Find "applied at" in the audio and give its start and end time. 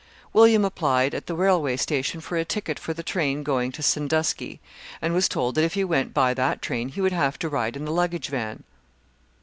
0.65-1.27